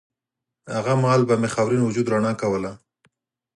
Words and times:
هغه 0.75 0.93
مهال 1.01 1.21
به 1.29 1.35
مې 1.41 1.49
خاورین 1.55 1.81
وجود 1.83 2.07
رڼا 2.13 2.33
کوله 2.41 2.71